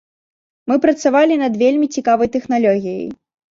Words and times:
Мы 0.71 0.77
працавалі 0.85 1.37
над 1.43 1.61
вельмі 1.63 1.91
цікавай 1.99 2.33
тэхналогіяй. 2.39 3.07